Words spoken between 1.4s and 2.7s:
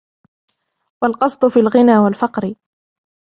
فِي الْغِنَى وَالْفَقْرِ